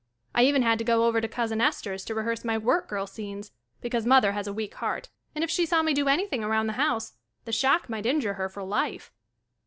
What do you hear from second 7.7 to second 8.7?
might injure her for